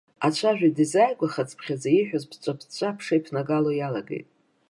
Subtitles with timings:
[0.25, 4.27] Ацәажәаҩ дизааигәахацыԥхьаӡа ииҳәоз ԥыҵәҵәа-ԥыҵәҵәа аԥша иԥнагало иалагеит.